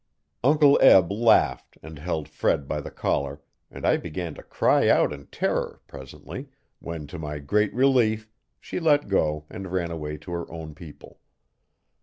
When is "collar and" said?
2.89-3.85